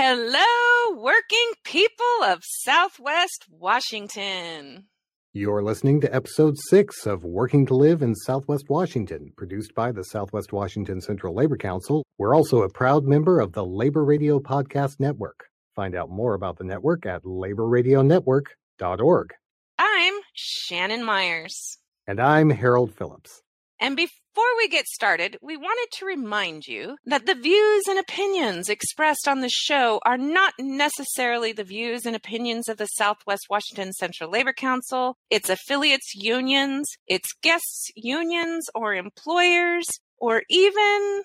[0.00, 4.84] Hello, working people of Southwest Washington.
[5.32, 10.04] You're listening to episode six of Working to Live in Southwest Washington, produced by the
[10.04, 12.04] Southwest Washington Central Labor Council.
[12.16, 15.46] We're also a proud member of the Labor Radio Podcast Network.
[15.74, 19.34] Find out more about the network at laborradionetwork.org.
[19.80, 21.78] I'm Shannon Myers.
[22.06, 23.42] And I'm Harold Phillips.
[23.80, 28.68] And before we get started, we wanted to remind you that the views and opinions
[28.68, 33.92] expressed on the show are not necessarily the views and opinions of the Southwest Washington
[33.92, 41.22] Central Labor Council, its affiliates unions, its guests unions or employers, or even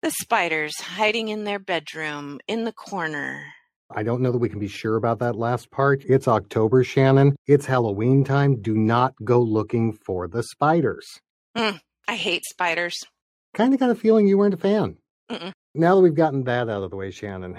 [0.00, 3.44] the spiders hiding in their bedroom in the corner.
[3.94, 6.02] I don't know that we can be sure about that last part.
[6.06, 7.36] It's October, Shannon.
[7.46, 8.62] It's Halloween time.
[8.62, 11.20] Do not go looking for the spiders.
[11.56, 13.04] Mm, I hate spiders.
[13.54, 14.96] Kind of got a feeling you weren't a fan.
[15.30, 15.52] Mm-mm.
[15.74, 17.58] Now that we've gotten that out of the way, Shannon,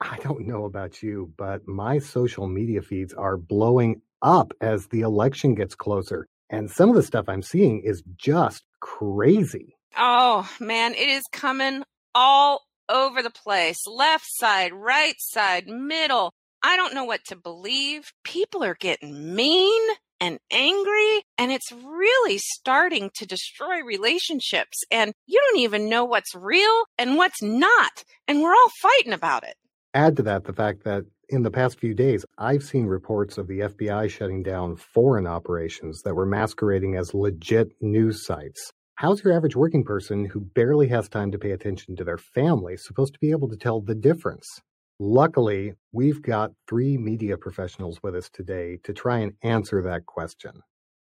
[0.00, 5.00] I don't know about you, but my social media feeds are blowing up as the
[5.00, 6.26] election gets closer.
[6.50, 9.76] And some of the stuff I'm seeing is just crazy.
[9.96, 11.82] Oh, man, it is coming
[12.14, 16.32] all over the place left side, right side, middle.
[16.62, 18.12] I don't know what to believe.
[18.24, 19.82] People are getting mean
[20.20, 24.82] and angry, and it's really starting to destroy relationships.
[24.90, 28.04] And you don't even know what's real and what's not.
[28.28, 29.54] And we're all fighting about it.
[29.92, 33.46] Add to that the fact that in the past few days, I've seen reports of
[33.46, 38.72] the FBI shutting down foreign operations that were masquerading as legit news sites.
[38.96, 42.76] How's your average working person who barely has time to pay attention to their family
[42.76, 44.60] supposed to be able to tell the difference?
[45.00, 50.52] Luckily, we've got three media professionals with us today to try and answer that question.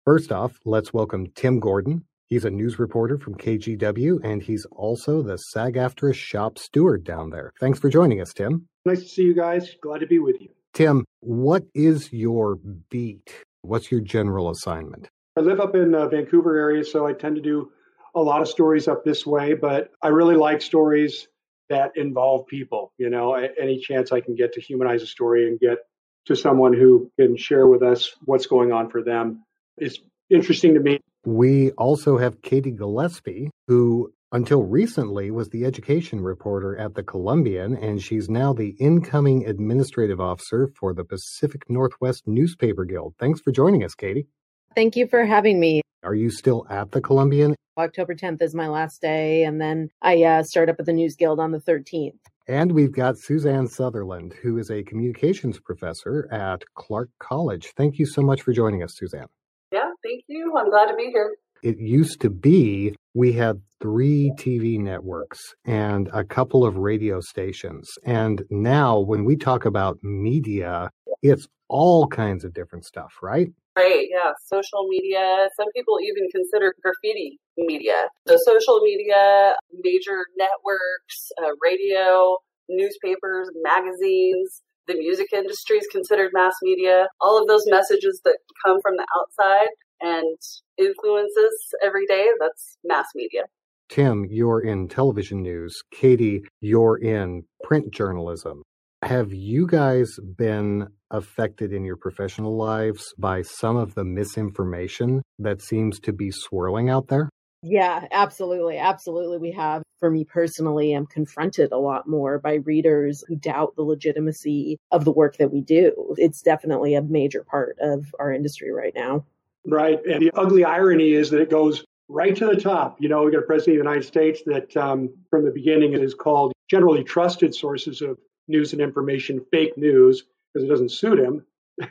[0.05, 2.05] First off, let's welcome Tim Gordon.
[2.27, 7.31] He's a news reporter from KGW, and he's also the SAG AFTRA shop steward down
[7.31, 7.51] there.
[7.59, 8.69] Thanks for joining us, Tim.
[8.85, 9.75] Nice to see you guys.
[9.83, 10.51] Glad to be with you.
[10.75, 12.57] Tim, what is your
[12.91, 13.43] beat?
[13.63, 15.09] What's your general assignment?
[15.39, 17.71] I live up in the Vancouver area, so I tend to do
[18.15, 21.27] a lot of stories up this way, but I really like stories
[21.69, 22.93] that involve people.
[22.99, 25.79] You know, any chance I can get to humanize a story and get
[26.27, 29.45] to someone who can share with us what's going on for them
[29.79, 31.01] is interesting to me.
[31.25, 37.75] We also have Katie Gillespie, who until recently was the education reporter at the Columbian,
[37.77, 43.15] and she's now the incoming administrative officer for the Pacific Northwest Newspaper Guild.
[43.19, 44.27] Thanks for joining us, Katie.
[44.75, 45.81] Thank you for having me.
[46.03, 47.55] Are you still at the Columbian?
[47.77, 51.17] October 10th is my last day, and then I uh, start up at the News
[51.17, 52.19] Guild on the 13th.
[52.47, 57.73] And we've got Suzanne Sutherland, who is a communications professor at Clark College.
[57.77, 59.27] Thank you so much for joining us, Suzanne.
[59.73, 60.55] Yeah, thank you.
[60.57, 61.37] I'm glad to be here.
[61.63, 67.89] It used to be we had three TV networks and a couple of radio stations.
[68.05, 70.91] And now, when we talk about media,
[71.23, 73.49] it's all kinds of different stuff, right?
[73.77, 74.33] Right, yeah.
[74.47, 75.49] Social media.
[75.57, 78.09] Some people even consider graffiti media.
[78.27, 86.55] The social media, major networks, uh, radio, newspapers, magazines, the music industry is considered mass
[86.63, 87.07] media.
[87.21, 89.69] All of those messages that come from the outside
[90.01, 90.37] and
[90.79, 93.43] influences every day, that's mass media.
[93.91, 95.83] Tim, you're in television news.
[95.91, 98.63] Katie, you're in print journalism.
[99.03, 105.63] Have you guys been affected in your professional lives by some of the misinformation that
[105.63, 107.29] seems to be swirling out there?
[107.63, 108.77] Yeah, absolutely.
[108.77, 109.39] Absolutely.
[109.39, 109.83] We have.
[110.01, 115.05] For me personally, I'm confronted a lot more by readers who doubt the legitimacy of
[115.05, 116.15] the work that we do.
[116.19, 119.25] It's definitely a major part of our industry right now.
[119.67, 119.99] Right.
[120.07, 123.01] And the ugly irony is that it goes right to the top.
[123.01, 125.95] You know, we got a president of the United States that um, from the beginning
[125.95, 131.19] is called generally trusted sources of news and information fake news because it doesn't suit
[131.19, 131.45] him.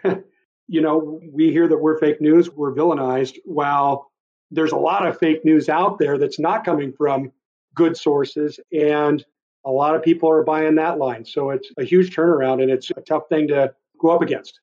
[0.67, 4.11] you know, we hear that we're fake news, we're villainized, while
[4.51, 7.31] there's a lot of fake news out there that's not coming from
[7.75, 8.59] good sources.
[8.71, 9.23] And
[9.65, 11.25] a lot of people are buying that line.
[11.25, 14.59] So it's a huge turnaround and it's a tough thing to go up against.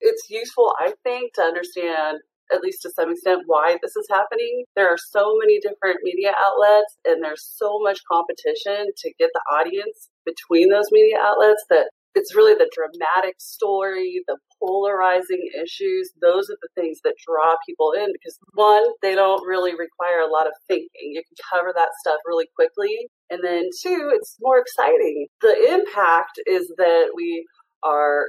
[0.00, 2.18] It's useful, I think, to understand
[2.52, 4.64] at least to some extent, why this is happening.
[4.76, 9.40] There are so many different media outlets and there's so much competition to get the
[9.52, 16.12] audience between those media outlets that it's really the dramatic story, the polarizing issues.
[16.22, 20.30] Those are the things that draw people in because one, they don't really require a
[20.30, 21.10] lot of thinking.
[21.12, 23.08] You can cover that stuff really quickly.
[23.30, 25.26] And then two, it's more exciting.
[25.40, 27.46] The impact is that we
[27.82, 28.26] are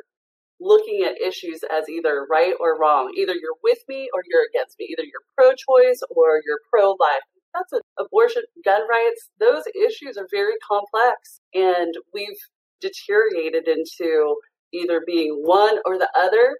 [0.60, 3.14] looking at issues as either right or wrong.
[3.18, 4.88] Either you're with me or you're against me.
[4.92, 7.22] Either you're pro choice or you're pro life.
[7.56, 9.30] That's a, abortion, gun rights.
[9.40, 11.40] Those issues are very complex.
[11.54, 12.38] And we've
[12.82, 14.36] deteriorated into
[14.74, 16.58] either being one or the other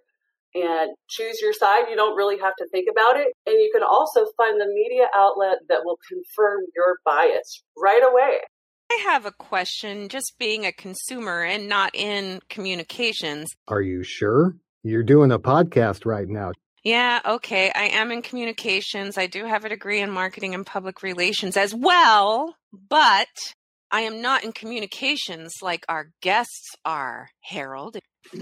[0.54, 1.88] and choose your side.
[1.90, 3.28] You don't really have to think about it.
[3.46, 8.38] And you can also find the media outlet that will confirm your bias right away.
[8.90, 13.50] I have a question just being a consumer and not in communications.
[13.68, 14.56] Are you sure?
[14.82, 16.52] You're doing a podcast right now.
[16.86, 17.72] Yeah, okay.
[17.74, 19.18] I am in communications.
[19.18, 22.54] I do have a degree in marketing and public relations as well,
[22.88, 23.26] but
[23.90, 27.96] I am not in communications like our guests are, Harold.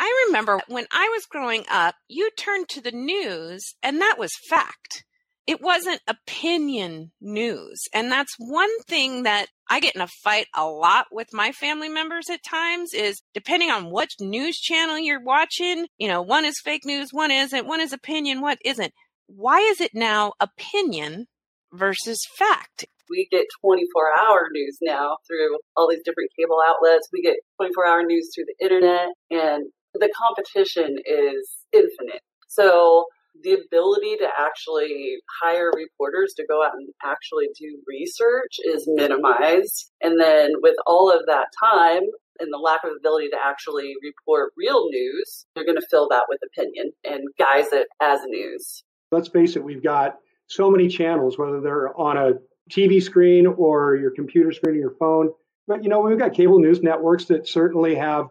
[0.00, 4.32] I remember when I was growing up, you turned to the news and that was
[4.50, 5.04] fact.
[5.46, 7.84] It wasn't opinion news.
[7.94, 11.88] And that's one thing that I get in a fight a lot with my family
[11.88, 16.60] members at times is depending on what news channel you're watching, you know, one is
[16.60, 18.92] fake news, one isn't, one is opinion, what isn't.
[19.28, 21.26] Why is it now opinion
[21.72, 22.86] versus fact?
[23.08, 27.08] We get 24 hour news now through all these different cable outlets.
[27.12, 32.22] We get 24 hour news through the internet and the competition is infinite.
[32.48, 33.06] So
[33.42, 39.02] the ability to actually hire reporters to go out and actually do research is mm-hmm.
[39.02, 39.90] minimized.
[40.00, 42.02] And then with all of that time
[42.38, 46.24] and the lack of ability to actually report real news, they're going to fill that
[46.28, 48.82] with opinion and guise it as news.
[49.10, 50.16] Let's face it, we've got
[50.48, 52.32] so many channels, whether they're on a
[52.70, 55.30] TV screen or your computer screen or your phone.
[55.68, 58.26] But you know, we've got cable news networks that certainly have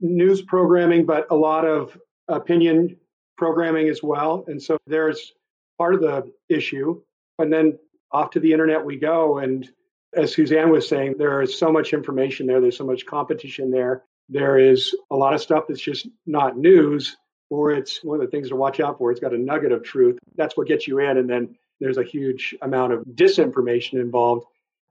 [0.00, 2.96] news programming, but a lot of opinion
[3.38, 4.44] programming as well.
[4.48, 5.32] And so there's
[5.78, 7.00] part of the issue.
[7.38, 7.78] And then
[8.12, 9.38] off to the internet we go.
[9.38, 9.66] And
[10.14, 14.02] as Suzanne was saying, there is so much information there, there's so much competition there.
[14.28, 17.16] There is a lot of stuff that's just not news,
[17.48, 19.10] or it's one of the things to watch out for.
[19.10, 20.18] It's got a nugget of truth.
[20.36, 21.16] That's what gets you in.
[21.16, 24.44] And then there's a huge amount of disinformation involved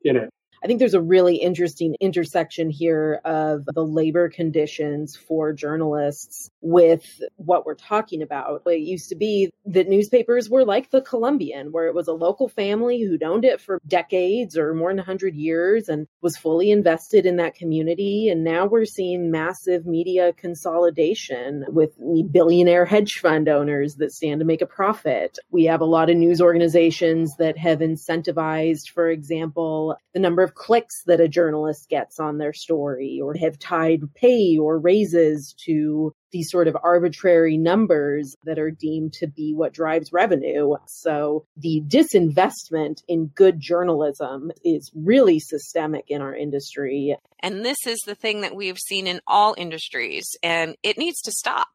[0.04, 0.30] in it.
[0.64, 7.22] I think there's a really interesting intersection here of the labor conditions for journalists with
[7.36, 8.64] what we're talking about.
[8.66, 12.48] It used to be that newspapers were like the Columbian, where it was a local
[12.50, 17.26] family who'd owned it for decades or more than 100 years and was fully invested
[17.26, 18.30] in that community.
[18.30, 21.96] And now we're seeing massive media consolidation with
[22.32, 25.38] billionaire hedge fund owners that stand to make a profit.
[25.52, 30.56] We have a lot of news organizations that have incentivized, for example, the number of
[30.56, 36.14] clicks that a journalist gets on their story or have tied pay or raises to
[36.32, 40.76] these sort of arbitrary numbers that are deemed to be what drives revenue.
[40.88, 47.18] So the disinvestment in good journalism is really systemic in our industry.
[47.42, 51.32] And this is the thing that we've seen in all industries, and it needs to
[51.32, 51.68] stop.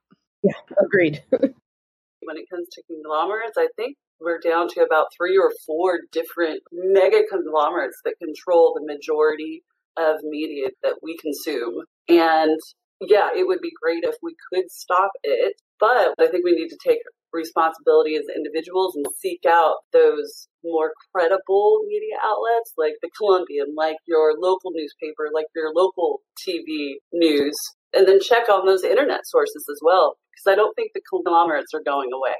[0.42, 0.52] Yeah,
[0.82, 1.22] agreed.
[1.30, 6.60] when it comes to conglomerates, I think we're down to about three or four different
[6.72, 9.62] mega conglomerates that control the majority
[9.96, 11.84] of media that we consume.
[12.08, 12.58] And
[13.00, 16.68] yeah, it would be great if we could stop it, but I think we need
[16.68, 17.00] to take
[17.32, 23.96] responsibility as individuals and seek out those more credible media outlets like the Columbian, like
[24.06, 27.56] your local newspaper, like your local TV news,
[27.92, 31.74] and then check on those internet sources as well, because I don't think the conglomerates
[31.74, 32.36] are going away.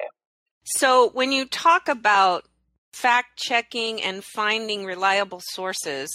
[0.64, 2.44] So when you talk about
[2.92, 6.08] fact checking and finding reliable sources,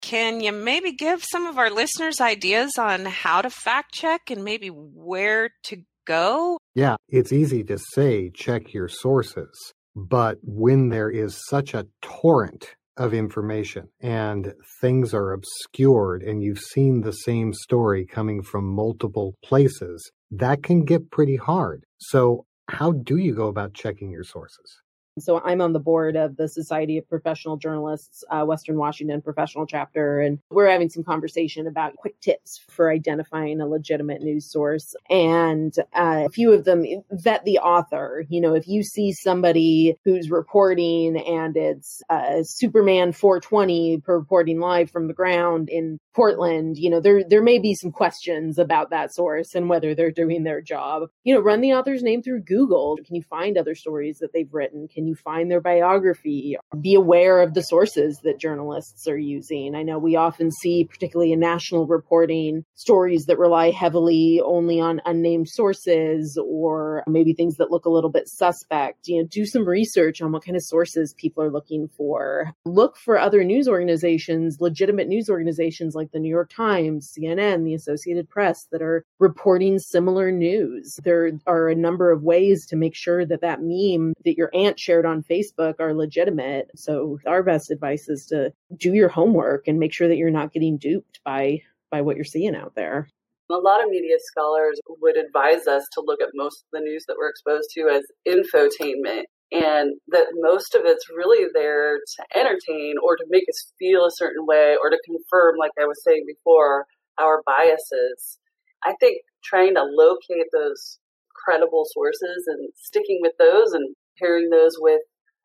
[0.00, 4.44] can you maybe give some of our listeners ideas on how to fact check and
[4.44, 6.58] maybe where to go?
[6.74, 9.50] Yeah, it's easy to say check your sources,
[9.96, 16.60] but when there is such a torrent of information and things are obscured and you've
[16.60, 21.84] seen the same story coming from multiple places, that can get pretty hard.
[21.98, 24.80] So how do you go about checking your sources?
[25.20, 29.66] So I'm on the board of the Society of Professional Journalists, uh, Western Washington professional
[29.66, 34.94] chapter, and we're having some conversation about quick tips for identifying a legitimate news source.
[35.10, 38.24] And uh, a few of them vet the author.
[38.28, 44.90] You know, if you see somebody who's reporting and it's uh, Superman 420 reporting live
[44.90, 49.14] from the ground in Portland, you know, there there may be some questions about that
[49.14, 51.08] source and whether they're doing their job.
[51.24, 52.96] You know, run the author's name through Google.
[53.04, 54.88] Can you find other stories that they've written?
[54.88, 56.56] Can you find their biography?
[56.80, 59.74] Be aware of the sources that journalists are using.
[59.74, 65.00] I know we often see, particularly in national reporting, stories that rely heavily only on
[65.04, 69.08] unnamed sources or maybe things that look a little bit suspect.
[69.08, 72.52] You know, do some research on what kind of sources people are looking for.
[72.64, 77.74] Look for other news organizations, legitimate news organizations like the New York Times, CNN, the
[77.74, 80.98] Associated Press that are reporting similar news.
[81.02, 84.78] There are a number of ways to make sure that that meme that your aunt
[84.78, 86.70] shared on Facebook are legitimate.
[86.74, 90.52] So our best advice is to do your homework and make sure that you're not
[90.52, 93.08] getting duped by by what you're seeing out there.
[93.50, 97.06] A lot of media scholars would advise us to look at most of the news
[97.08, 102.96] that we're exposed to as infotainment and that most of it's really there to entertain
[103.02, 106.24] or to make us feel a certain way or to confirm, like I was saying
[106.26, 106.84] before,
[107.18, 108.38] our biases.
[108.84, 110.98] I think trying to locate those
[111.34, 115.00] credible sources and sticking with those and pairing those with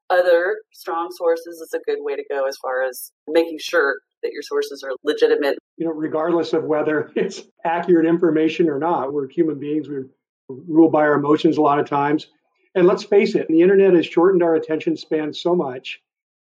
[0.10, 4.32] other strong sources is a good way to go as far as making sure that
[4.32, 5.58] your sources are legitimate.
[5.77, 9.89] You know, regardless of whether it's accurate information or not, we're human beings.
[9.89, 10.08] We're
[10.50, 12.27] ruled by our emotions a lot of times.
[12.75, 16.00] And let's face it, the internet has shortened our attention span so much.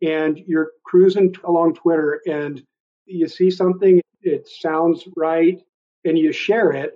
[0.01, 2.62] And you're cruising along Twitter and
[3.06, 5.62] you see something, it sounds right,
[6.06, 6.96] and you share it.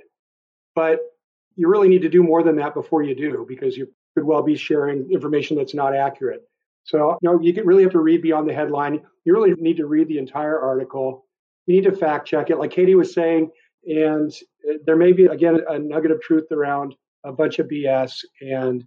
[0.76, 1.00] But
[1.56, 4.42] you really need to do more than that before you do because you could well
[4.42, 6.42] be sharing information that's not accurate.
[6.86, 9.00] So, you know, you really have to read beyond the headline.
[9.26, 11.24] You really need to read the entire article.
[11.68, 13.52] You need to fact check it, like Katie was saying.
[13.86, 14.34] And
[14.88, 18.26] there may be, again, a nugget of truth around a bunch of BS.
[18.42, 18.84] And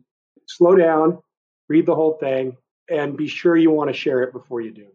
[0.49, 1.19] slow down,
[1.69, 2.57] read the whole thing,
[2.91, 4.89] and be sure you want to share it before you do.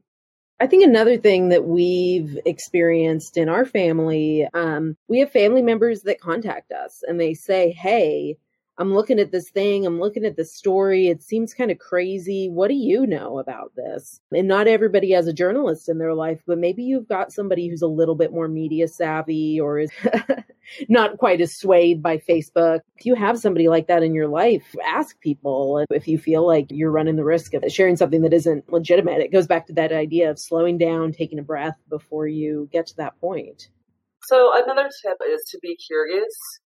[0.59, 6.01] I think another thing that we've experienced in our family, um, we have family members
[6.01, 8.37] that contact us and they say, Hey,
[8.77, 11.07] I'm looking at this thing, I'm looking at this story.
[11.07, 12.49] It seems kind of crazy.
[12.49, 14.19] What do you know about this?
[14.33, 17.81] And not everybody has a journalist in their life, but maybe you've got somebody who's
[17.81, 19.91] a little bit more media savvy or is
[20.89, 22.81] not quite as swayed by Facebook.
[22.97, 26.67] If you have somebody like that in your life, ask people if you feel like
[26.69, 29.21] you're running the risk of sharing something that isn't legitimate.
[29.21, 32.87] It goes back to that idea of slowing down, taking a breath before you get
[32.87, 33.69] to that point.
[34.23, 36.35] So, another tip is to be curious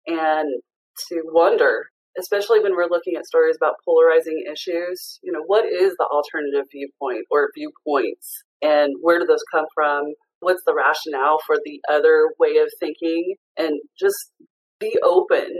[0.07, 0.61] and
[1.09, 1.87] to wonder,
[2.19, 5.19] especially when we're looking at stories about polarizing issues.
[5.23, 10.05] You know, what is the alternative viewpoint or viewpoints, and where do those come from?
[10.41, 13.37] What's the rationale for the other way of thinking?
[13.57, 14.33] And just
[14.79, 15.50] be open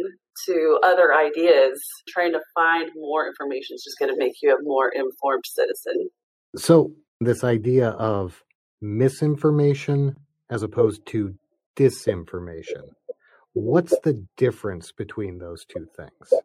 [0.47, 1.81] to other ideas.
[2.09, 6.09] Trying to find more information is just going to make you a more informed citizen.
[6.57, 8.43] So, this idea of
[8.83, 10.17] misinformation
[10.51, 11.35] as opposed to
[11.77, 12.83] disinformation
[13.57, 16.43] What's the difference between those two things?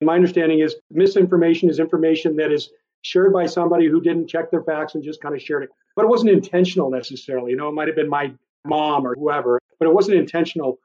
[0.00, 2.70] My understanding is misinformation is information that is
[3.02, 5.68] shared by somebody who didn't check their facts and just kind of shared it.
[5.94, 7.50] But it wasn't intentional necessarily.
[7.50, 8.32] You know, it might have been my
[8.64, 10.78] mom or whoever, but it wasn't intentional.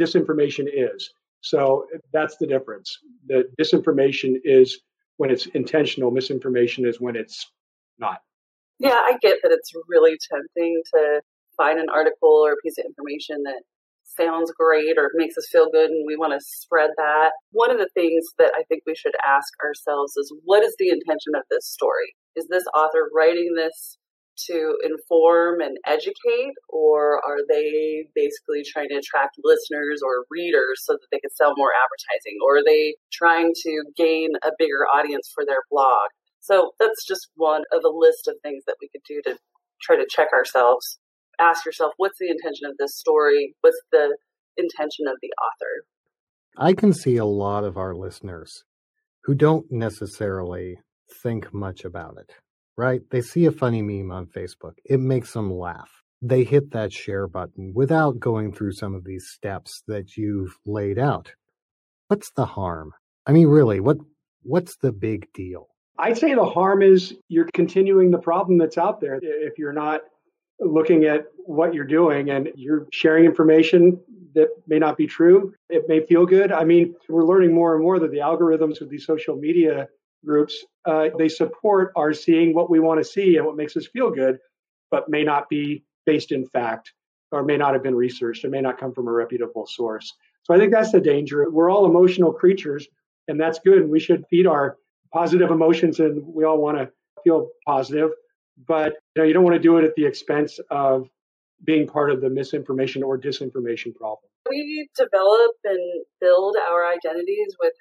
[0.00, 1.12] Disinformation is.
[1.42, 1.84] So
[2.14, 2.98] that's the difference.
[3.26, 4.80] The disinformation is
[5.18, 7.50] when it's intentional, misinformation is when it's
[7.98, 8.22] not.
[8.78, 11.20] Yeah, I get that it's really tempting to
[11.54, 13.60] find an article or a piece of information that
[14.16, 17.32] sounds great or makes us feel good and we want to spread that.
[17.52, 20.88] One of the things that I think we should ask ourselves is what is the
[20.88, 22.14] intention of this story?
[22.34, 23.98] Is this author writing this
[24.48, 30.92] to inform and educate, or are they basically trying to attract listeners or readers so
[30.92, 32.36] that they can sell more advertising?
[32.44, 36.08] Or are they trying to gain a bigger audience for their blog?
[36.40, 39.38] So that's just one of a list of things that we could do to
[39.82, 40.98] try to check ourselves
[41.38, 43.54] ask yourself what's the intention of this story?
[43.60, 44.16] What's the
[44.56, 45.84] intention of the author?
[46.58, 48.64] I can see a lot of our listeners
[49.24, 50.78] who don't necessarily
[51.22, 52.32] think much about it,
[52.76, 53.00] right?
[53.10, 55.90] They see a funny meme on Facebook, it makes them laugh.
[56.22, 60.98] They hit that share button without going through some of these steps that you've laid
[60.98, 61.32] out.
[62.08, 62.92] What's the harm?
[63.26, 63.98] I mean, really, what
[64.42, 65.68] what's the big deal?
[65.98, 69.18] I'd say the harm is you're continuing the problem that's out there.
[69.20, 70.02] If you're not
[70.60, 74.00] looking at what you're doing and you're sharing information
[74.34, 75.54] that may not be true.
[75.68, 76.52] It may feel good.
[76.52, 79.88] I mean, we're learning more and more that the algorithms of these social media
[80.24, 83.86] groups, uh, they support our seeing what we want to see and what makes us
[83.86, 84.38] feel good,
[84.90, 86.92] but may not be based in fact
[87.32, 90.14] or may not have been researched or may not come from a reputable source.
[90.44, 91.50] So I think that's the danger.
[91.50, 92.86] We're all emotional creatures
[93.28, 93.88] and that's good.
[93.88, 94.76] We should feed our
[95.12, 96.90] positive emotions and we all want to
[97.24, 98.10] feel positive
[98.66, 101.08] but you, know, you don't want to do it at the expense of
[101.64, 104.30] being part of the misinformation or disinformation problem.
[104.48, 107.72] We develop and build our identities with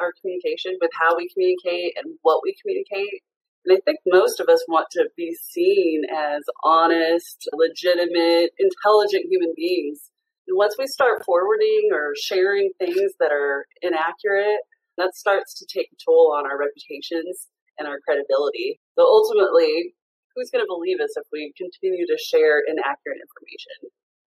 [0.00, 3.22] our communication, with how we communicate and what we communicate.
[3.64, 9.52] And I think most of us want to be seen as honest, legitimate, intelligent human
[9.56, 10.10] beings.
[10.46, 14.60] And once we start forwarding or sharing things that are inaccurate,
[14.98, 17.48] that starts to take a toll on our reputations
[17.78, 18.80] and our credibility.
[18.98, 19.94] So ultimately,
[20.34, 23.90] who's going to believe us if we continue to share inaccurate information?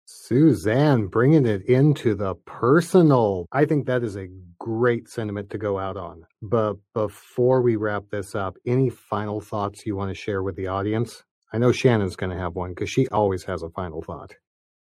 [0.05, 3.45] Suzanne, bringing it into the personal.
[3.51, 4.27] I think that is a
[4.57, 6.23] great sentiment to go out on.
[6.41, 10.67] But before we wrap this up, any final thoughts you want to share with the
[10.67, 11.23] audience?
[11.51, 14.35] I know Shannon's going to have one because she always has a final thought.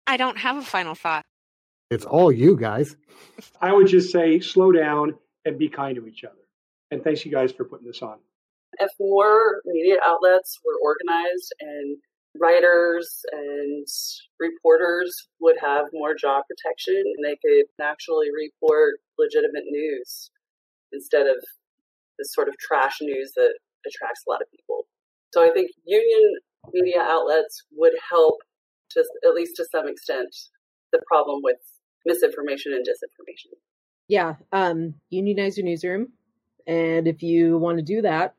[0.07, 1.25] I don't have a final thought.
[1.89, 2.95] It's all you guys.
[3.61, 6.35] I would just say slow down and be kind to each other.
[6.91, 8.17] And thanks you guys for putting this on.
[8.79, 11.97] If more media outlets were organized and
[12.39, 13.87] writers and
[14.39, 20.31] reporters would have more job protection and they could actually report legitimate news
[20.91, 21.37] instead of
[22.17, 23.53] this sort of trash news that
[23.87, 24.85] attracts a lot of people.
[25.33, 26.35] So I think union
[26.73, 28.35] media outlets would help
[28.91, 30.33] to at least to some extent
[30.91, 31.57] the problem with
[32.05, 33.57] misinformation and disinformation.
[34.07, 36.09] Yeah, um, unionize your newsroom,
[36.67, 38.35] and if you want to do that,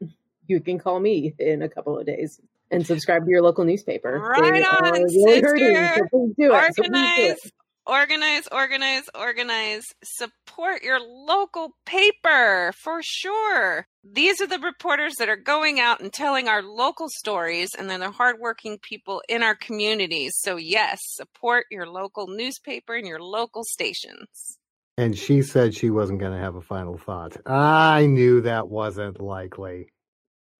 [0.49, 4.19] you can call me in a couple of days and subscribe to your local newspaper.
[4.19, 6.09] Right they on, really sister.
[6.11, 7.51] So organize, so
[7.87, 9.85] organize, organize, organize.
[10.03, 13.87] Support your local paper for sure.
[14.05, 17.99] These are the reporters that are going out and telling our local stories, and they're
[17.99, 20.33] the hardworking people in our communities.
[20.39, 24.59] So, yes, support your local newspaper and your local stations.
[24.99, 27.37] And she said she wasn't going to have a final thought.
[27.47, 29.89] I knew that wasn't likely.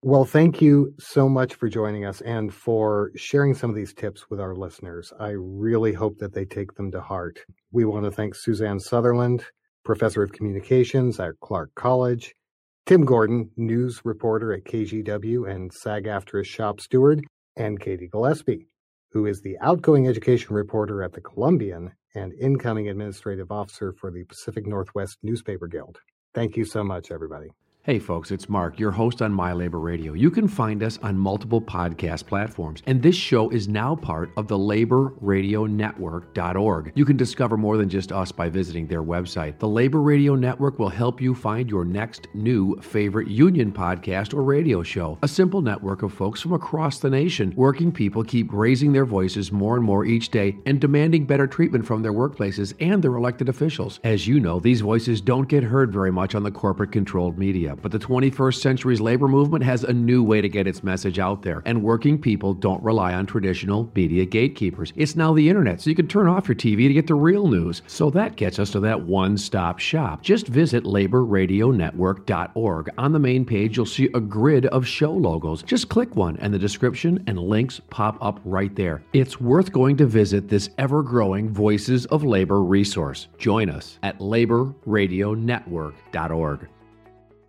[0.03, 4.29] Well, thank you so much for joining us and for sharing some of these tips
[4.31, 5.13] with our listeners.
[5.19, 7.41] I really hope that they take them to heart.
[7.73, 9.45] We want to thank Suzanne Sutherland,
[9.85, 12.35] Professor of Communications at Clark College,
[12.85, 17.25] Tim Gordon, news reporter at KGW and SAG AFTRA shop steward,
[17.57, 18.69] and Katie Gillespie,
[19.13, 24.25] who is the outgoing education reporter at the Columbian and incoming administrative officer for the
[24.25, 25.99] Pacific Northwest Newspaper Guild.
[26.35, 27.49] Thank you so much, everybody.
[27.87, 30.13] Hey folks, it's Mark, your host on My Labor Radio.
[30.13, 34.49] You can find us on multiple podcast platforms, and this show is now part of
[34.49, 36.93] the laborradionetwork.org.
[36.97, 39.61] You can discover more than just us by visiting their website.
[39.61, 44.43] The Labor Radio Network will help you find your next new favorite union podcast or
[44.43, 45.17] radio show.
[45.23, 47.55] A simple network of folks from across the nation.
[47.55, 51.87] Working people keep raising their voices more and more each day and demanding better treatment
[51.87, 54.01] from their workplaces and their elected officials.
[54.03, 57.76] As you know, these voices don't get heard very much on the corporate controlled media
[57.83, 61.43] but the 21st century's labor movement has a new way to get its message out
[61.43, 64.93] there, and working people don't rely on traditional media gatekeepers.
[64.97, 67.49] It's now the internet, so you can turn off your TV to get the real
[67.49, 67.83] news.
[67.87, 70.23] So that gets us to that one stop shop.
[70.23, 72.91] Just visit laborradionetwork.org.
[72.99, 75.63] On the main page, you'll see a grid of show logos.
[75.63, 79.03] Just click one, and the description and links pop up right there.
[79.13, 83.29] It's worth going to visit this ever growing Voices of Labor resource.
[83.39, 86.69] Join us at laborradionetwork.org.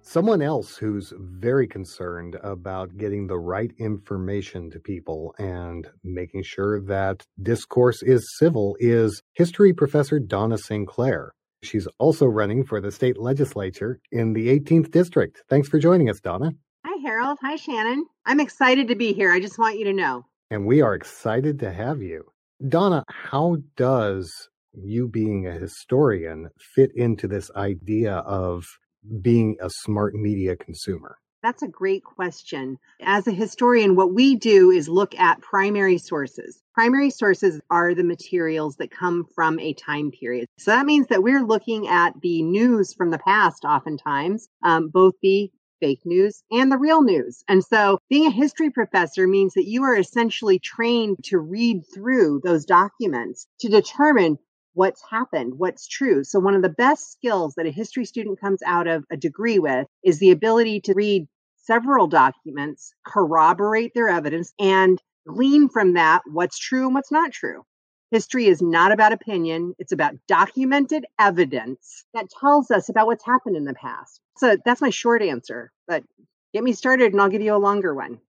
[0.10, 6.80] Someone else who's very concerned about getting the right information to people and making sure
[6.84, 11.34] that discourse is civil is history professor Donna Sinclair.
[11.62, 15.44] She's also running for the state legislature in the 18th district.
[15.50, 16.54] Thanks for joining us, Donna.
[16.86, 17.40] Hi, Harold.
[17.42, 18.06] Hi, Shannon.
[18.26, 19.34] I'm excited to be here.
[19.34, 20.24] I just want you to know.
[20.50, 22.24] And we are excited to have you.
[22.66, 24.32] Donna, how does
[24.74, 28.66] you being a historian fit into this idea of
[29.22, 31.18] being a smart media consumer?
[31.44, 32.78] That's a great question.
[33.02, 36.62] As a historian, what we do is look at primary sources.
[36.74, 40.48] Primary sources are the materials that come from a time period.
[40.58, 45.14] So that means that we're looking at the news from the past, oftentimes, um, both
[45.22, 47.44] the fake news and the real news.
[47.48, 52.42] And so being a history professor means that you are essentially trained to read through
[52.44, 54.38] those documents to determine
[54.78, 56.24] what's happened, what's true.
[56.24, 59.58] So one of the best skills that a history student comes out of a degree
[59.58, 66.22] with is the ability to read several documents, corroborate their evidence, and glean from that
[66.32, 67.64] what's true and what's not true.
[68.12, 69.74] History is not about opinion.
[69.80, 74.22] It's about documented evidence that tells us about what's happened in the past.
[74.38, 76.04] So that's my short answer, but
[76.54, 78.20] get me started and I'll give you a longer one.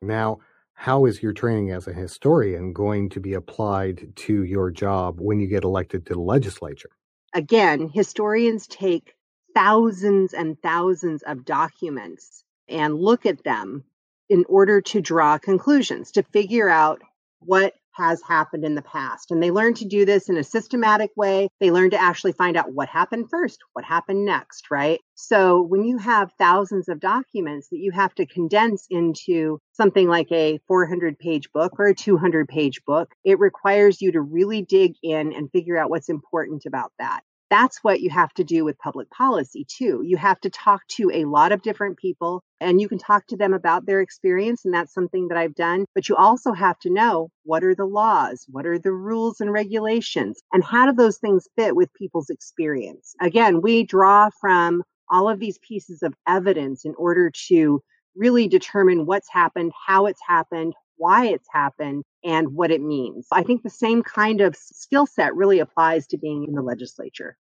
[0.00, 0.40] Now,
[0.74, 5.38] how is your training as a historian going to be applied to your job when
[5.40, 6.90] you get elected to the legislature?
[7.34, 9.14] Again, historians take
[9.54, 13.84] thousands and thousands of documents and look at them
[14.28, 17.02] in order to draw conclusions, to figure out
[17.40, 19.30] what has happened in the past.
[19.30, 21.48] And they learn to do this in a systematic way.
[21.60, 25.00] They learn to actually find out what happened first, what happened next, right?
[25.14, 30.30] So when you have thousands of documents that you have to condense into something like
[30.32, 34.94] a 400 page book or a 200 page book, it requires you to really dig
[35.02, 37.22] in and figure out what's important about that
[37.52, 40.00] that's what you have to do with public policy too.
[40.02, 43.36] You have to talk to a lot of different people and you can talk to
[43.36, 44.64] them about their experience.
[44.64, 45.84] And that's something that I've done.
[45.94, 48.46] But you also have to know what are the laws?
[48.48, 50.40] What are the rules and regulations?
[50.50, 53.14] And how do those things fit with people's experience?
[53.20, 57.82] Again, we draw from all of these pieces of evidence in order to
[58.16, 63.26] really determine what's happened, how it's happened, why it's happened and what it means.
[63.30, 67.36] I think the same kind of skill set really applies to being in the legislature.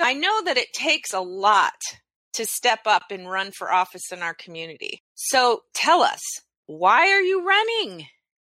[0.00, 1.74] I know that it takes a lot
[2.34, 5.02] to step up and run for office in our community.
[5.14, 6.20] So tell us,
[6.66, 8.06] why are you running?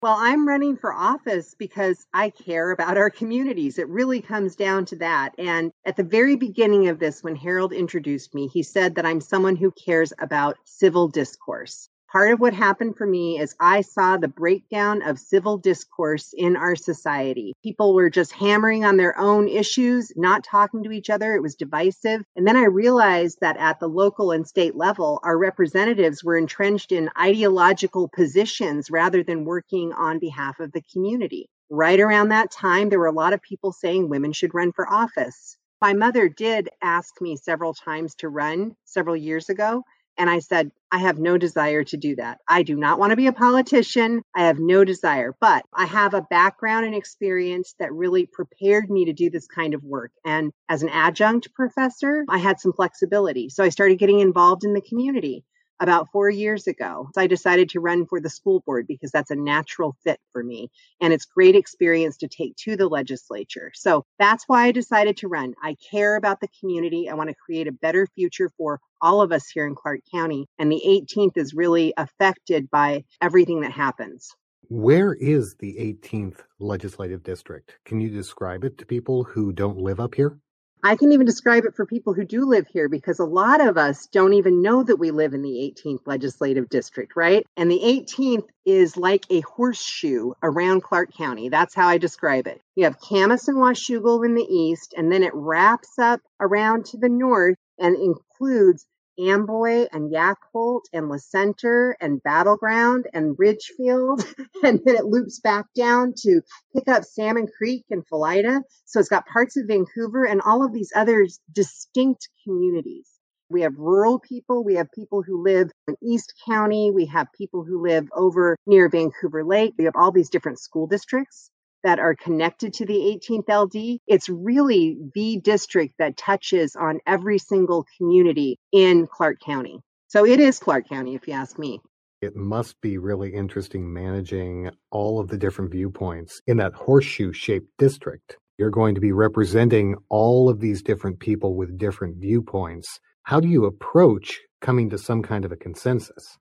[0.03, 3.79] Well, I'm running for office because I care about our communities.
[3.79, 5.33] It really comes down to that.
[5.39, 9.21] And at the very beginning of this, when Harold introduced me, he said that I'm
[9.21, 14.19] someone who cares about civil discourse part of what happened for me is I saw
[14.19, 17.55] the breakdown of civil discourse in our society.
[17.65, 21.35] People were just hammering on their own issues, not talking to each other.
[21.35, 22.23] It was divisive.
[22.37, 26.93] And then I realized that at the local and state level, our representatives were entrenched
[26.93, 31.49] in ideological positions rather than working on behalf of the community.
[31.71, 34.87] Right around that time, there were a lot of people saying women should run for
[34.87, 35.57] office.
[35.81, 39.83] My mother did ask me several times to run several years ago.
[40.19, 42.39] And I said, I have no desire to do that.
[42.47, 44.23] I do not want to be a politician.
[44.35, 49.07] I have no desire, but I have a background and experience that really prepared me
[49.07, 50.13] to do this kind of work.
[50.25, 53.49] And as an adjunct professor, I had some flexibility.
[53.49, 55.45] So I started getting involved in the community
[55.83, 57.11] about four years ago.
[57.17, 60.71] I decided to run for the school board because that's a natural fit for me.
[61.01, 63.73] And it's great experience to take to the legislature.
[63.75, 65.55] So that's why I decided to run.
[65.61, 67.09] I care about the community.
[67.11, 70.47] I want to create a better future for all of us here in Clark County.
[70.57, 74.31] And the 18th is really affected by everything that happens.
[74.69, 77.77] Where is the 18th legislative district?
[77.85, 80.39] Can you describe it to people who don't live up here?
[80.85, 83.79] I can even describe it for people who do live here because a lot of
[83.79, 87.47] us don't even know that we live in the 18th legislative district, right?
[87.57, 91.49] And the 18th is like a horseshoe around Clark County.
[91.51, 92.61] That's how I describe it.
[92.75, 96.97] You have Camas and Washougal in the east, and then it wraps up around to
[96.97, 98.85] the north and includes
[99.31, 104.25] Amboy and Yacolt and La Center and Battleground and Ridgefield.
[104.63, 106.41] and then it loops back down to
[106.75, 108.63] pick up Salmon Creek and Felida.
[108.85, 113.09] So it's got parts of Vancouver and all of these other distinct communities.
[113.51, 114.65] We have rural people.
[114.65, 116.91] We have people who live in East County.
[116.91, 119.75] We have people who live over near Vancouver Lake.
[119.79, 121.52] We have all these different school districts
[121.85, 124.01] that are connected to the 18th LD.
[124.07, 129.81] It's really the district that touches on every single community in Clark County.
[130.09, 131.81] So it is Clark County, if you ask me.
[132.21, 137.69] It must be really interesting managing all of the different viewpoints in that horseshoe shaped
[137.79, 138.37] district.
[138.59, 143.01] You're going to be representing all of these different people with different viewpoints.
[143.25, 146.39] How do you approach coming to some kind of a consensus?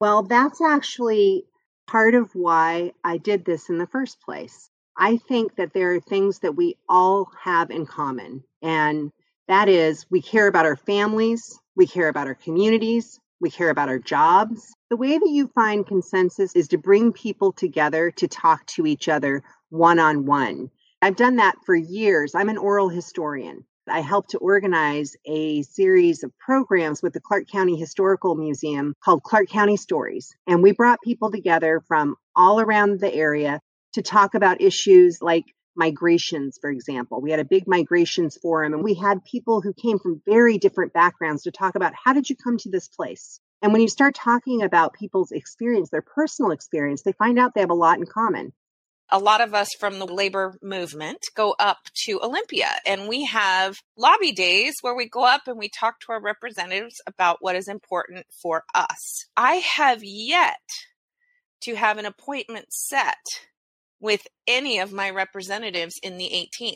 [0.00, 1.46] Well, that's actually
[1.86, 4.70] part of why I did this in the first place.
[4.96, 8.42] I think that there are things that we all have in common.
[8.62, 9.12] And
[9.48, 13.88] that is, we care about our families, we care about our communities, we care about
[13.88, 14.74] our jobs.
[14.88, 19.08] The way that you find consensus is to bring people together to talk to each
[19.08, 20.70] other one on one.
[21.02, 22.34] I've done that for years.
[22.34, 23.64] I'm an oral historian.
[23.88, 29.22] I helped to organize a series of programs with the Clark County Historical Museum called
[29.22, 30.34] Clark County Stories.
[30.48, 33.60] And we brought people together from all around the area
[33.96, 37.20] to talk about issues like migrations, for example.
[37.20, 40.92] We had a big migrations forum and we had people who came from very different
[40.92, 43.40] backgrounds to talk about how did you come to this place?
[43.62, 47.60] And when you start talking about people's experience, their personal experience, they find out they
[47.62, 48.52] have a lot in common.
[49.10, 53.78] A lot of us from the labor movement go up to Olympia and we have
[53.96, 57.68] lobby days where we go up and we talk to our representatives about what is
[57.68, 59.26] important for us.
[59.36, 60.58] I have yet
[61.62, 63.14] to have an appointment set
[64.00, 66.74] with any of my representatives in the 18th.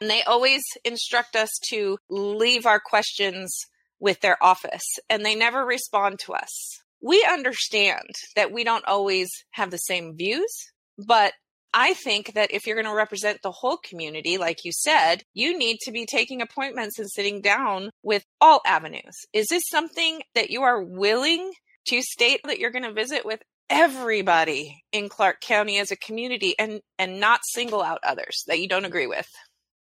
[0.00, 3.52] And they always instruct us to leave our questions
[4.00, 6.80] with their office, and they never respond to us.
[7.02, 10.52] We understand that we don't always have the same views,
[10.96, 11.32] but
[11.74, 15.56] I think that if you're going to represent the whole community, like you said, you
[15.58, 19.14] need to be taking appointments and sitting down with all avenues.
[19.32, 21.52] Is this something that you are willing
[21.88, 26.54] to state that you're going to visit with everybody in Clark County as a community
[26.58, 29.28] and and not single out others that you don't agree with.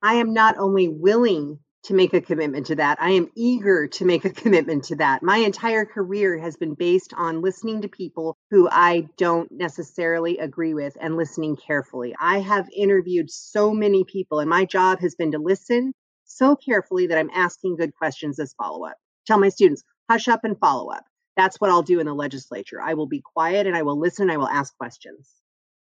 [0.02, 3.02] I am not only willing to make a commitment to that.
[3.02, 5.24] I am eager to make a commitment to that.
[5.24, 10.74] My entire career has been based on listening to people who I don't necessarily agree
[10.74, 12.15] with and listening carefully.
[12.20, 15.94] I have interviewed so many people, and my job has been to listen
[16.26, 18.98] so carefully that I'm asking good questions as follow up.
[19.26, 21.04] Tell my students, hush up and follow up.
[21.38, 22.82] That's what I'll do in the legislature.
[22.82, 24.30] I will be quiet and I will listen.
[24.30, 25.30] I will ask questions.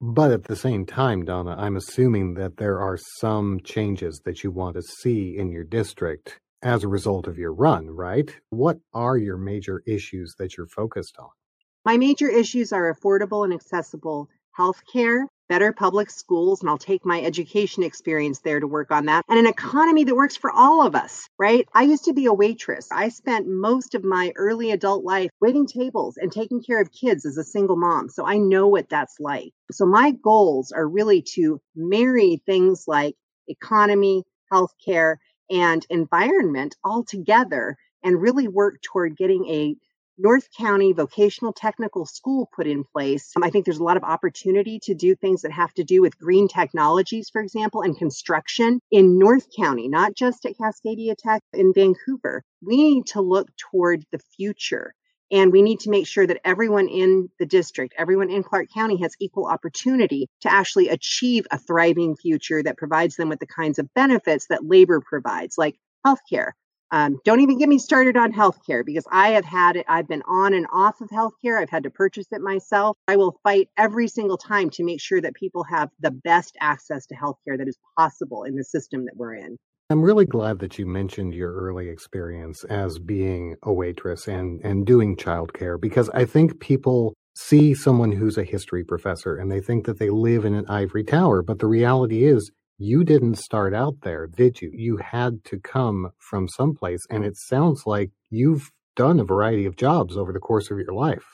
[0.02, 4.50] But at the same time, Donna, I'm assuming that there are some changes that you
[4.50, 8.34] want to see in your district as a result of your run, right?
[8.50, 11.28] What are your major issues that you're focused on?
[11.84, 17.04] My major issues are affordable and accessible health care, better public schools, and I'll take
[17.04, 20.86] my education experience there to work on that, and an economy that works for all
[20.86, 21.68] of us, right?
[21.74, 22.88] I used to be a waitress.
[22.92, 27.26] I spent most of my early adult life waiting tables and taking care of kids
[27.26, 28.08] as a single mom.
[28.08, 29.52] So I know what that's like.
[29.72, 33.16] So my goals are really to marry things like
[33.48, 35.16] economy, healthcare,
[35.50, 39.74] and environment all together and really work toward getting a
[40.22, 43.32] North County Vocational Technical School put in place.
[43.34, 46.02] Um, I think there's a lot of opportunity to do things that have to do
[46.02, 51.42] with green technologies, for example, and construction in North County, not just at Cascadia Tech
[51.54, 52.42] in Vancouver.
[52.60, 54.94] We need to look toward the future.
[55.32, 59.00] And we need to make sure that everyone in the district, everyone in Clark County
[59.00, 63.78] has equal opportunity to actually achieve a thriving future that provides them with the kinds
[63.78, 66.50] of benefits that labor provides, like healthcare,
[66.90, 69.86] um, don't even get me started on healthcare because I have had it.
[69.88, 71.60] I've been on and off of healthcare.
[71.60, 72.96] I've had to purchase it myself.
[73.06, 77.06] I will fight every single time to make sure that people have the best access
[77.06, 79.56] to healthcare that is possible in the system that we're in.
[79.90, 84.86] I'm really glad that you mentioned your early experience as being a waitress and, and
[84.86, 89.86] doing childcare because I think people see someone who's a history professor and they think
[89.86, 91.42] that they live in an ivory tower.
[91.42, 94.70] But the reality is, you didn't start out there, did you?
[94.72, 97.06] You had to come from someplace.
[97.10, 100.94] And it sounds like you've done a variety of jobs over the course of your
[100.94, 101.26] life.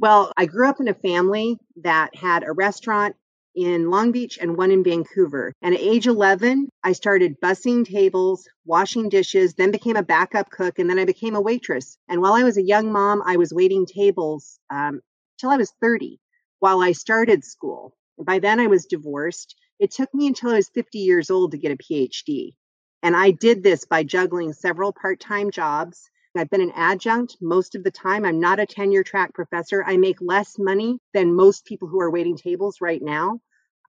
[0.00, 3.14] Well, I grew up in a family that had a restaurant
[3.54, 5.52] in Long Beach and one in Vancouver.
[5.62, 10.80] And at age 11, I started bussing tables, washing dishes, then became a backup cook,
[10.80, 11.96] and then I became a waitress.
[12.08, 15.00] And while I was a young mom, I was waiting tables um,
[15.38, 16.18] till I was 30
[16.58, 17.94] while I started school.
[18.18, 21.58] By then, I was divorced it took me until I was 50 years old to
[21.58, 22.54] get a PhD.
[23.02, 26.10] And I did this by juggling several part time jobs.
[26.36, 28.24] I've been an adjunct most of the time.
[28.24, 29.82] I'm not a tenure track professor.
[29.84, 33.40] I make less money than most people who are waiting tables right now.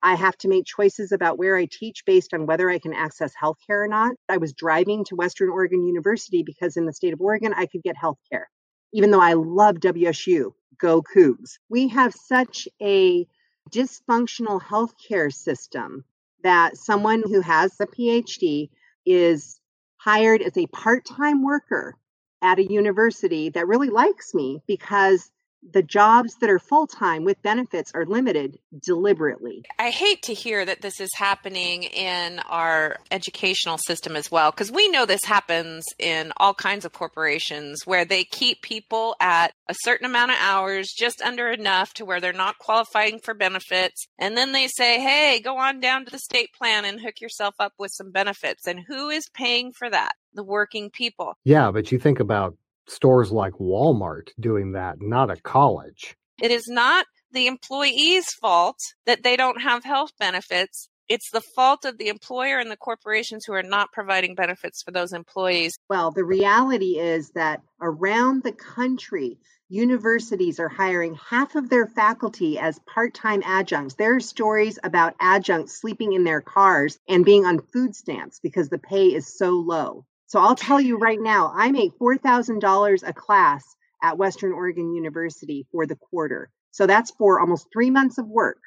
[0.02, 3.34] I have to make choices about where I teach based on whether I can access
[3.36, 4.16] healthcare or not.
[4.30, 7.84] I was driving to Western Oregon University because in the state of Oregon, I could
[7.84, 8.46] get healthcare.
[8.94, 11.58] Even though I love WSU, go Cougs.
[11.70, 13.28] We have such a
[13.70, 16.04] dysfunctional healthcare system
[16.44, 18.70] that someone who has a PhD
[19.06, 19.60] is
[19.98, 21.96] hired as a part time worker
[22.42, 25.30] at a university that really likes me because
[25.72, 29.64] the jobs that are full time with benefits are limited deliberately.
[29.78, 34.72] I hate to hear that this is happening in our educational system as well, because
[34.72, 39.76] we know this happens in all kinds of corporations where they keep people at a
[39.82, 44.08] certain amount of hours, just under enough to where they're not qualifying for benefits.
[44.18, 47.56] And then they say, hey, go on down to the state plan and hook yourself
[47.60, 48.66] up with some benefits.
[48.66, 50.14] And who is paying for that?
[50.34, 51.34] The working people.
[51.44, 52.56] Yeah, but you think about
[52.90, 56.16] stores like Walmart doing that, not a college.
[56.42, 60.90] It is not the employee's fault that they don't have health benefits.
[61.08, 64.92] It's the fault of the employer and the corporations who are not providing benefits for
[64.92, 65.78] those employees.
[65.90, 72.58] Well, the reality is that around the country, universities are hiring half of their faculty
[72.58, 73.96] as part time adjuncts.
[73.96, 78.70] There are stories about adjuncts sleeping in their cars and being on food stamps because
[78.70, 80.06] the pay is so low.
[80.30, 85.66] So I'll tell you right now, I make $4,000 a class at Western Oregon University
[85.72, 86.52] for the quarter.
[86.70, 88.60] So that's for almost three months of work.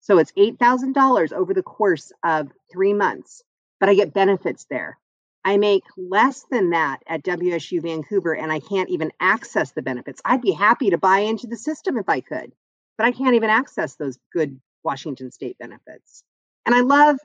[0.00, 3.42] So it's $8,000 over the course of three months,
[3.80, 4.98] but I get benefits there.
[5.42, 10.20] I make less than that at WSU Vancouver and I can't even access the benefits.
[10.22, 12.52] I'd be happy to buy into the system if I could,
[12.98, 16.22] but I can't even access those good Washington State benefits.
[16.66, 17.16] And I love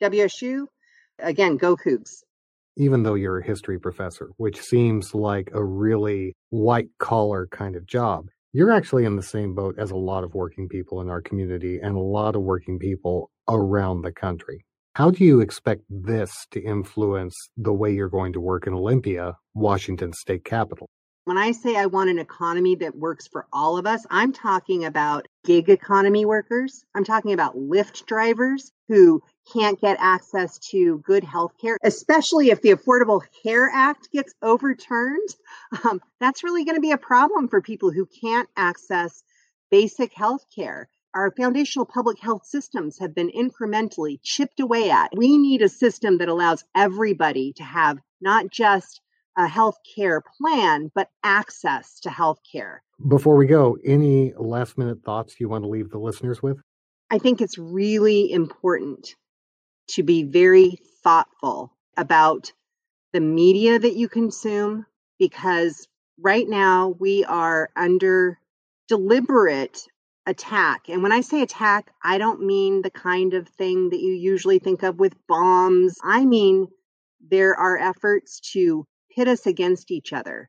[0.00, 0.66] WSU.
[1.18, 2.22] Again, go Cougs
[2.78, 7.84] even though you're a history professor, which seems like a really white collar kind of
[7.84, 11.20] job, you're actually in the same boat as a lot of working people in our
[11.20, 14.64] community and a lot of working people around the country.
[14.94, 19.36] How do you expect this to influence the way you're going to work in Olympia,
[19.54, 20.88] Washington state capital?
[21.28, 24.86] When I say I want an economy that works for all of us, I'm talking
[24.86, 26.86] about gig economy workers.
[26.94, 32.62] I'm talking about Lyft drivers who can't get access to good health care, especially if
[32.62, 35.28] the Affordable Care Act gets overturned.
[35.84, 39.22] Um, that's really going to be a problem for people who can't access
[39.70, 40.88] basic health care.
[41.12, 45.10] Our foundational public health systems have been incrementally chipped away at.
[45.14, 49.02] We need a system that allows everybody to have not just
[49.38, 52.82] a health care plan, but access to health care.
[53.08, 56.58] Before we go, any last minute thoughts you want to leave the listeners with?
[57.10, 59.14] I think it's really important
[59.90, 62.52] to be very thoughtful about
[63.12, 64.84] the media that you consume
[65.18, 65.88] because
[66.20, 68.38] right now we are under
[68.88, 69.86] deliberate
[70.26, 70.88] attack.
[70.88, 74.58] And when I say attack, I don't mean the kind of thing that you usually
[74.58, 75.96] think of with bombs.
[76.02, 76.68] I mean,
[77.30, 80.48] there are efforts to pit us against each other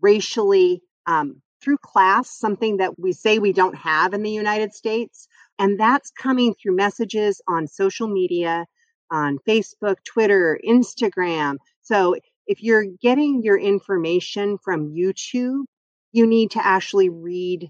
[0.00, 5.28] racially, um, through class, something that we say we don't have in the United States.
[5.58, 8.66] And that's coming through messages on social media,
[9.10, 11.58] on Facebook, Twitter, Instagram.
[11.82, 15.64] So if you're getting your information from YouTube,
[16.12, 17.68] you need to actually read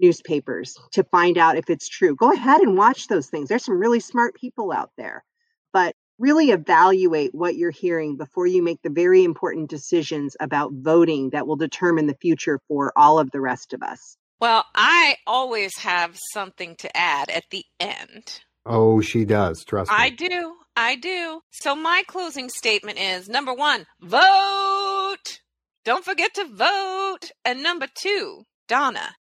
[0.00, 2.16] newspapers to find out if it's true.
[2.16, 3.48] Go ahead and watch those things.
[3.48, 5.24] There's some really smart people out there.
[5.72, 11.30] But really evaluate what you're hearing before you make the very important decisions about voting
[11.30, 14.16] that will determine the future for all of the rest of us.
[14.40, 18.40] Well, I always have something to add at the end.
[18.66, 19.64] Oh, she does.
[19.64, 19.96] Trust me.
[19.96, 20.54] I do.
[20.76, 21.40] I do.
[21.52, 25.40] So my closing statement is number one, vote.
[25.84, 27.30] Don't forget to vote.
[27.44, 29.14] And number two, Donna,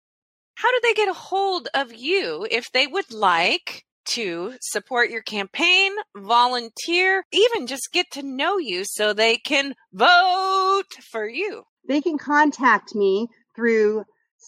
[0.56, 5.22] how do they get a hold of you if they would like to support your
[5.22, 11.64] campaign, volunteer, even just get to know you so they can vote for you?
[11.86, 14.04] They can contact me through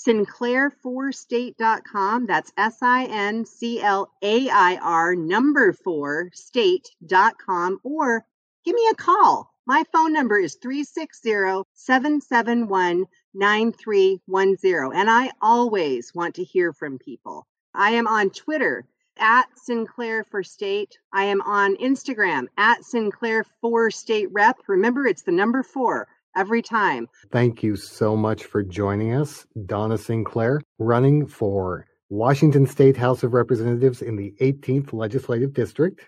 [0.07, 2.27] sinclair4state.com.
[2.27, 8.25] That's S I N C L A I R number four state.com or
[8.64, 9.53] give me a call.
[9.66, 14.92] My phone number is 360 771 9310.
[14.95, 17.47] And I always want to hear from people.
[17.75, 18.87] I am on Twitter
[19.18, 20.98] at Sinclair for State.
[21.12, 24.57] I am on Instagram at Sinclair for State Rep.
[24.68, 27.09] Remember, it's the number four every time.
[27.31, 33.35] Thank you so much for joining us, Donna Sinclair, running for Washington State House of
[33.35, 36.00] Representatives in the 18th Legislative District.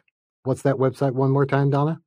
[0.44, 2.01] What's that website one more time, Donna?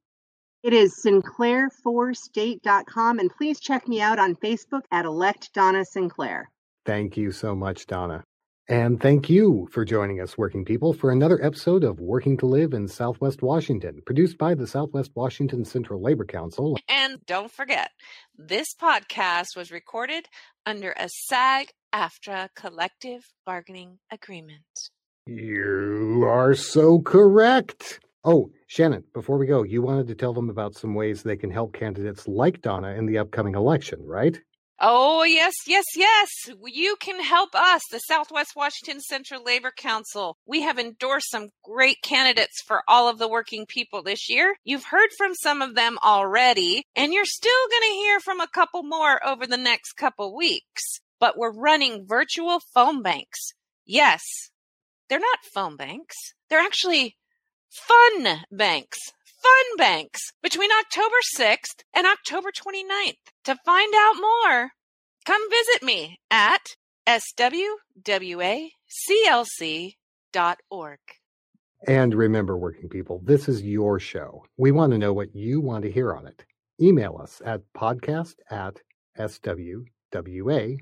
[0.64, 3.20] It is sinclair4state.com.
[3.20, 6.52] And please check me out on Facebook at Elect Donna Sinclair.
[6.86, 8.24] Thank you so much, Donna.
[8.72, 12.72] And thank you for joining us, working people, for another episode of Working to Live
[12.72, 16.78] in Southwest Washington, produced by the Southwest Washington Central Labor Council.
[16.88, 17.92] And don't forget,
[18.38, 20.28] this podcast was recorded
[20.66, 24.64] under a SAG AFTRA collective bargaining agreement.
[25.26, 28.00] You are so correct.
[28.24, 31.52] Oh, Shannon, before we go, you wanted to tell them about some ways they can
[31.52, 34.40] help candidates like Donna in the upcoming election, right?
[34.84, 36.28] Oh, yes, yes, yes.
[36.66, 40.38] You can help us, the Southwest Washington Central Labor Council.
[40.48, 44.56] We have endorsed some great candidates for all of the working people this year.
[44.64, 48.48] You've heard from some of them already, and you're still going to hear from a
[48.48, 50.82] couple more over the next couple weeks.
[51.20, 53.54] But we're running virtual phone banks.
[53.86, 54.24] Yes,
[55.10, 56.16] they're not phone banks.
[56.50, 57.18] They're actually
[57.70, 58.98] fun banks
[59.42, 63.18] fun banks between October 6th and October 29th.
[63.46, 64.72] To find out more,
[65.26, 66.62] come visit me at
[67.08, 68.60] swwaclc.org.
[71.88, 74.46] And remember, working people, this is your show.
[74.58, 76.46] We want to know what you want to hear on it.
[76.80, 78.80] Email us at podcast at
[79.18, 80.80] swwaclc.org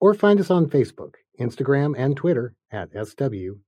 [0.00, 3.58] or find us on Facebook, Instagram, and Twitter at swwaclc.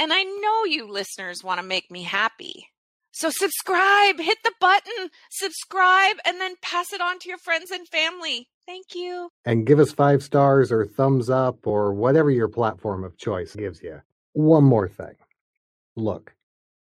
[0.00, 2.68] And I know you listeners want to make me happy.
[3.12, 7.86] So subscribe, hit the button, subscribe, and then pass it on to your friends and
[7.86, 8.48] family.
[8.66, 9.28] Thank you.
[9.44, 13.82] And give us five stars or thumbs up or whatever your platform of choice gives
[13.82, 14.00] you.
[14.32, 15.16] One more thing.
[15.96, 16.34] Look,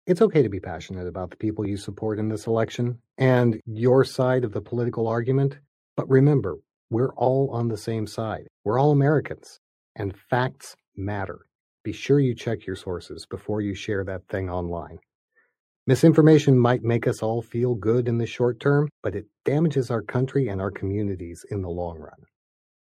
[0.08, 4.04] it's okay to be passionate about the people you support in this election and your
[4.04, 5.60] side of the political argument.
[5.96, 6.58] But remember,
[6.89, 8.48] we're all on the same side.
[8.63, 9.60] We're all Americans,
[9.96, 11.46] and facts matter
[11.86, 14.98] be sure you check your sources before you share that thing online.
[15.86, 20.02] Misinformation might make us all feel good in the short term, but it damages our
[20.02, 22.26] country and our communities in the long run.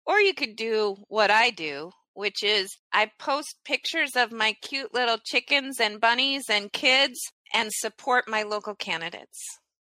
[0.06, 4.93] Or you could do what I do, which is I post pictures of my cute
[4.93, 7.17] little chickens and bunnies and kids
[7.54, 9.39] and support my local candidates.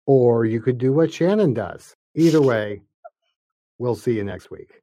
[0.05, 1.93] Or you could do what Shannon does.
[2.15, 2.83] Either way,
[3.77, 4.82] we'll see you next week.